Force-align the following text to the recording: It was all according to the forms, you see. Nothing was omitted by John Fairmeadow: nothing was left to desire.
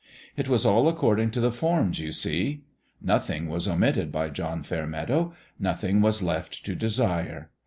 It 0.35 0.49
was 0.49 0.65
all 0.65 0.89
according 0.89 1.29
to 1.29 1.39
the 1.39 1.51
forms, 1.51 1.99
you 1.99 2.11
see. 2.11 2.63
Nothing 2.99 3.47
was 3.47 3.67
omitted 3.67 4.11
by 4.11 4.29
John 4.29 4.63
Fairmeadow: 4.63 5.35
nothing 5.59 6.01
was 6.01 6.23
left 6.23 6.65
to 6.65 6.73
desire. 6.73 7.51